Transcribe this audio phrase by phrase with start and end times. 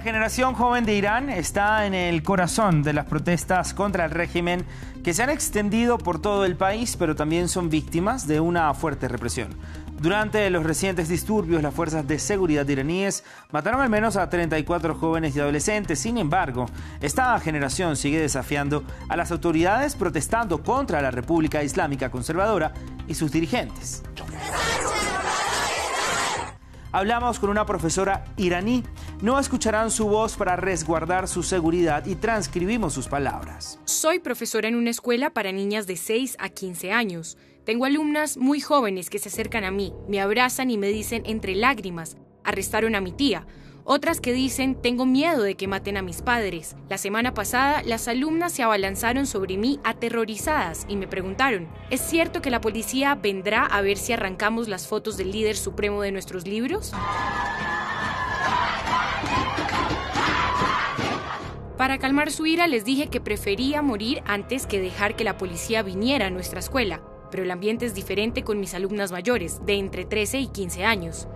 [0.00, 4.64] generación joven de Irán está en el corazón de las protestas contra el régimen
[5.04, 9.08] que se han extendido por todo el país, pero también son víctimas de una fuerte
[9.08, 9.50] represión.
[10.00, 15.36] Durante los recientes disturbios, las fuerzas de seguridad iraníes mataron al menos a 34 jóvenes
[15.36, 15.98] y adolescentes.
[15.98, 16.66] Sin embargo,
[17.00, 22.72] esta generación sigue desafiando a las autoridades protestando contra la República Islámica Conservadora
[23.06, 24.02] y sus dirigentes.
[26.92, 28.84] Hablamos con una profesora iraní.
[29.22, 33.78] No escucharán su voz para resguardar su seguridad y transcribimos sus palabras.
[33.84, 37.38] Soy profesora en una escuela para niñas de 6 a 15 años.
[37.64, 41.54] Tengo alumnas muy jóvenes que se acercan a mí, me abrazan y me dicen entre
[41.54, 43.46] lágrimas, arrestaron a mi tía,
[43.84, 46.74] otras que dicen, tengo miedo de que maten a mis padres.
[46.88, 52.42] La semana pasada, las alumnas se abalanzaron sobre mí aterrorizadas y me preguntaron, ¿es cierto
[52.42, 56.44] que la policía vendrá a ver si arrancamos las fotos del líder supremo de nuestros
[56.44, 56.92] libros?
[61.82, 65.82] Para calmar su ira les dije que prefería morir antes que dejar que la policía
[65.82, 70.04] viniera a nuestra escuela, pero el ambiente es diferente con mis alumnas mayores, de entre
[70.04, 71.26] 13 y 15 años.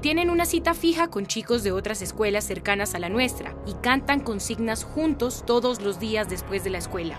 [0.00, 4.20] Tienen una cita fija con chicos de otras escuelas cercanas a la nuestra y cantan
[4.20, 7.18] consignas juntos todos los días después de la escuela.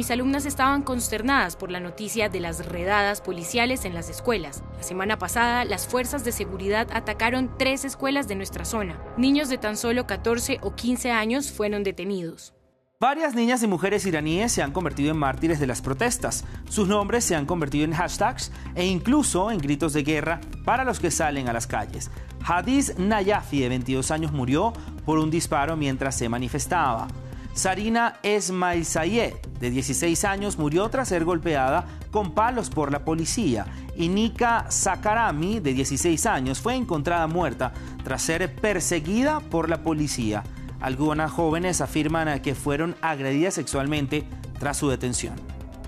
[0.00, 4.62] Mis alumnas estaban consternadas por la noticia de las redadas policiales en las escuelas.
[4.78, 8.98] La semana pasada, las fuerzas de seguridad atacaron tres escuelas de nuestra zona.
[9.18, 12.54] Niños de tan solo 14 o 15 años fueron detenidos.
[12.98, 16.46] Varias niñas y mujeres iraníes se han convertido en mártires de las protestas.
[16.70, 20.98] Sus nombres se han convertido en hashtags e incluso en gritos de guerra para los
[20.98, 22.10] que salen a las calles.
[22.42, 24.72] Hadiz Nayafi, de 22 años, murió
[25.04, 27.06] por un disparo mientras se manifestaba.
[27.52, 33.66] Sarina Esmailzayeh, de 16 años, murió tras ser golpeada con palos por la policía.
[33.96, 37.72] Y Nika Sakarami, de 16 años, fue encontrada muerta
[38.04, 40.44] tras ser perseguida por la policía.
[40.80, 44.24] Algunas jóvenes afirman que fueron agredidas sexualmente
[44.58, 45.34] tras su detención.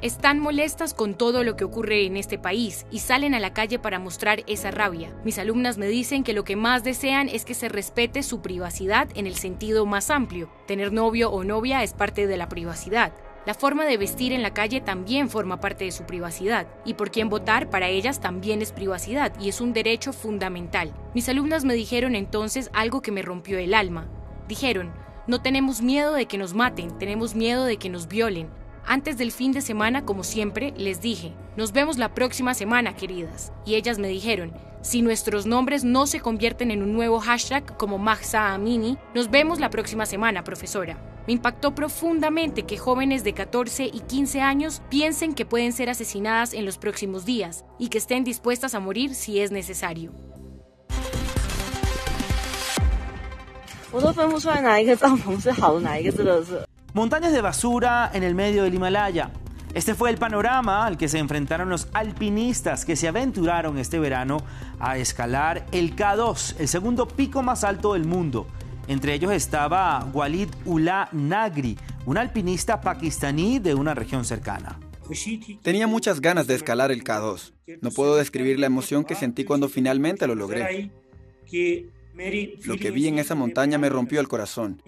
[0.03, 3.79] Están molestas con todo lo que ocurre en este país y salen a la calle
[3.79, 5.15] para mostrar esa rabia.
[5.25, 9.09] Mis alumnas me dicen que lo que más desean es que se respete su privacidad
[9.15, 10.51] en el sentido más amplio.
[10.67, 13.13] Tener novio o novia es parte de la privacidad.
[13.47, 17.13] La forma de vestir en la calle también forma parte de su privacidad, y por
[17.13, 20.93] quién votar para ellas también es privacidad y es un derecho fundamental.
[21.15, 24.09] Mis alumnas me dijeron entonces algo que me rompió el alma.
[24.49, 24.93] Dijeron,
[25.29, 28.49] no tenemos miedo de que nos maten, tenemos miedo de que nos violen.
[28.87, 33.53] Antes del fin de semana, como siempre, les dije, nos vemos la próxima semana, queridas.
[33.65, 37.99] Y ellas me dijeron, si nuestros nombres no se convierten en un nuevo hashtag como
[37.99, 40.99] Mahsa Amini, nos vemos la próxima semana, profesora.
[41.29, 46.53] Me impactó profundamente que jóvenes de 14 y 15 años piensen que pueden ser asesinadas
[46.53, 50.13] en los próximos días y que estén dispuestas a morir si es necesario.
[56.95, 59.31] Montañas de basura en el medio del Himalaya.
[59.73, 64.37] Este fue el panorama al que se enfrentaron los alpinistas que se aventuraron este verano
[64.79, 68.47] a escalar el K2, el segundo pico más alto del mundo.
[68.89, 74.79] Entre ellos estaba Walid Ullah Nagri, un alpinista pakistaní de una región cercana.
[75.63, 77.55] Tenía muchas ganas de escalar el K2.
[77.81, 80.91] No puedo describir la emoción que sentí cuando finalmente lo logré.
[82.65, 84.83] Lo que vi en esa montaña me rompió el corazón.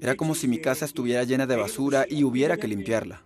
[0.00, 3.24] Era como si mi casa estuviera llena de basura y hubiera que limpiarla.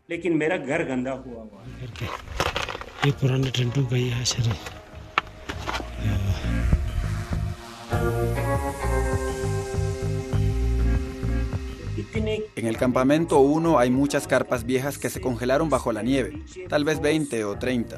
[12.57, 16.85] En el campamento 1 hay muchas carpas viejas que se congelaron bajo la nieve, tal
[16.85, 17.97] vez 20 o 30.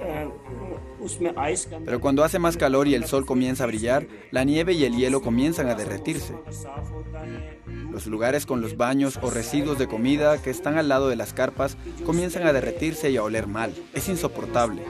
[1.84, 4.96] Pero cuando hace más calor y el sol comienza a brillar, la nieve y el
[4.96, 6.34] hielo comienzan a derretirse.
[7.90, 11.32] Los lugares con los baños o residuos de comida que están al lado de las
[11.32, 13.72] carpas comienzan a derretirse y a oler mal.
[13.92, 14.82] Es insoportable.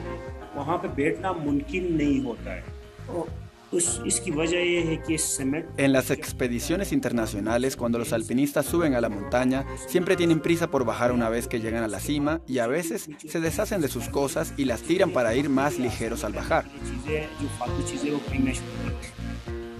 [5.77, 10.85] En las expediciones internacionales, cuando los alpinistas suben a la montaña, siempre tienen prisa por
[10.85, 14.09] bajar una vez que llegan a la cima y a veces se deshacen de sus
[14.09, 16.65] cosas y las tiran para ir más ligeros al bajar.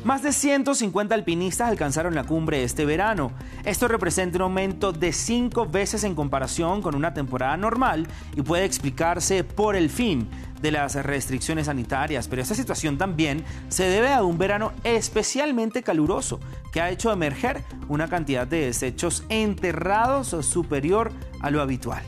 [0.05, 3.31] Más de 150 alpinistas alcanzaron la cumbre este verano.
[3.63, 8.65] Esto representa un aumento de cinco veces en comparación con una temporada normal y puede
[8.65, 10.29] explicarse por el fin
[10.61, 16.39] de las restricciones sanitarias, pero esta situación también se debe a un verano especialmente caluroso
[16.71, 21.11] que ha hecho emerger una cantidad de desechos enterrados superior
[21.41, 22.03] a lo habitual.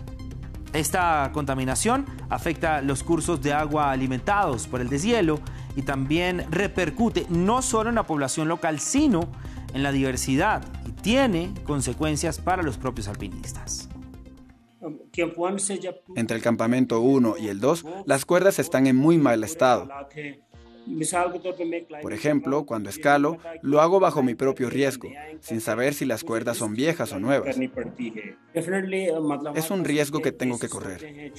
[0.71, 5.39] Esta contaminación afecta los cursos de agua alimentados por el deshielo
[5.77, 9.29] y también repercute no solo en la población local, sino
[9.75, 13.87] en la diversidad y tiene consecuencias para los propios alpinistas.
[16.15, 19.87] Entre el campamento 1 y el 2, las cuerdas están en muy mal estado.
[22.01, 25.09] Por ejemplo, cuando escalo, lo hago bajo mi propio riesgo,
[25.41, 27.57] sin saber si las cuerdas son viejas o nuevas.
[29.55, 31.31] Es un riesgo que tengo que correr.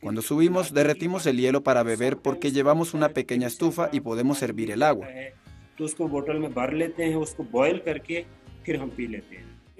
[0.00, 4.70] Cuando subimos, derretimos el hielo para beber porque llevamos una pequeña estufa y podemos hervir
[4.70, 5.08] el agua.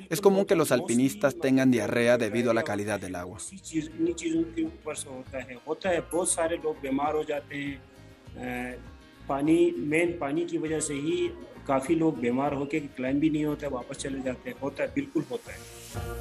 [0.09, 3.39] Es común que los alpinistas tengan diarrea debido a la calidad del agua.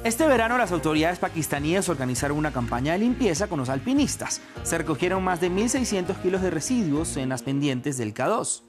[0.04, 4.40] Este verano las autoridades pakistaníes organizaron una campaña de limpieza con los alpinistas.
[4.62, 8.62] Se recogieron más de 1.600 kilos de residuos en las pendientes del K2.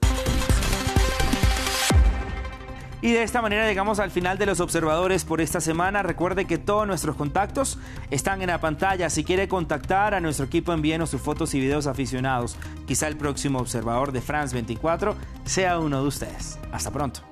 [3.01, 6.03] Y de esta manera llegamos al final de los observadores por esta semana.
[6.03, 7.79] Recuerde que todos nuestros contactos
[8.11, 9.09] están en la pantalla.
[9.09, 12.57] Si quiere contactar a nuestro equipo, envíenos sus fotos y videos aficionados.
[12.85, 15.15] Quizá el próximo observador de France 24
[15.45, 16.59] sea uno de ustedes.
[16.71, 17.30] Hasta pronto.